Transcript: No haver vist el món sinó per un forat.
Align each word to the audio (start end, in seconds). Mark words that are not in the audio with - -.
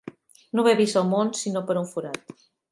No 0.57 0.63
haver 0.63 0.73
vist 0.79 0.97
el 1.03 1.05
món 1.11 1.31
sinó 1.43 1.65
per 1.71 1.79
un 1.85 1.89
forat. 1.95 2.37